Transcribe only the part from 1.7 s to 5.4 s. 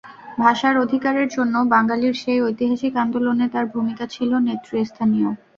বাঙালির সেই ঐতিহাসিক আন্দোলনে তাঁর ভূমিকা ছিল নেতৃস্থানীয়।